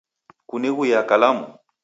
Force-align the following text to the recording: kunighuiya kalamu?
kunighuiya 0.49 1.01
kalamu? 1.09 1.45